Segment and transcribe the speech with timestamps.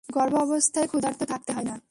[0.09, 1.75] গর্ভাবস্থায় ক্ষুধার্ত থাকতে হয় না।